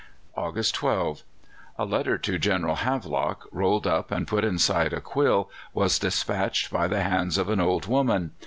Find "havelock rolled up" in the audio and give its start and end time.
2.77-4.09